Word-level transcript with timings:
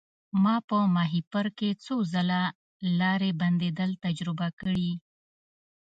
ما 0.43 0.55
په 0.69 0.77
ماهیپر 0.95 1.45
کې 1.57 1.69
څو 1.85 1.95
ځله 2.13 2.41
لارې 2.99 3.29
بندیدل 3.41 3.91
تجربه 4.05 4.47
کړي. 4.59 4.91